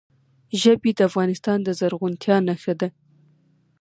ژبې 0.61 0.91
د 0.95 0.99
افغانستان 1.09 1.59
د 1.63 1.69
زرغونتیا 1.79 2.37
نښه 2.47 2.73
ده. 2.79 2.89